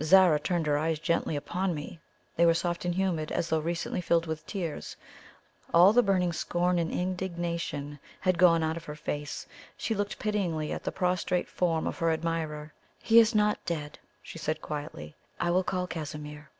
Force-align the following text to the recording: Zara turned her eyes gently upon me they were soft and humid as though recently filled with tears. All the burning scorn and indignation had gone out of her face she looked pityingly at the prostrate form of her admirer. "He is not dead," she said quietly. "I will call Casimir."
Zara 0.00 0.38
turned 0.38 0.68
her 0.68 0.78
eyes 0.78 1.00
gently 1.00 1.34
upon 1.34 1.74
me 1.74 1.98
they 2.36 2.46
were 2.46 2.54
soft 2.54 2.84
and 2.84 2.94
humid 2.94 3.32
as 3.32 3.48
though 3.48 3.58
recently 3.58 4.00
filled 4.00 4.26
with 4.26 4.46
tears. 4.46 4.94
All 5.74 5.92
the 5.92 6.04
burning 6.04 6.32
scorn 6.32 6.78
and 6.78 6.92
indignation 6.92 7.98
had 8.20 8.38
gone 8.38 8.62
out 8.62 8.76
of 8.76 8.84
her 8.84 8.94
face 8.94 9.44
she 9.76 9.96
looked 9.96 10.20
pityingly 10.20 10.70
at 10.70 10.84
the 10.84 10.92
prostrate 10.92 11.48
form 11.48 11.88
of 11.88 11.98
her 11.98 12.12
admirer. 12.12 12.72
"He 13.00 13.18
is 13.18 13.34
not 13.34 13.58
dead," 13.66 13.98
she 14.22 14.38
said 14.38 14.62
quietly. 14.62 15.16
"I 15.40 15.50
will 15.50 15.64
call 15.64 15.88
Casimir." 15.88 16.50